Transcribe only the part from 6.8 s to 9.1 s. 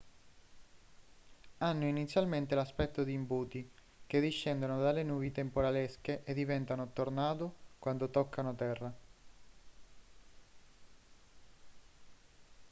tornado quanto toccano terra